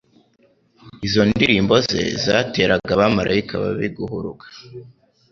[1.07, 4.45] Izo ndirimbo ze zateraga abamarayika babi guhuruga,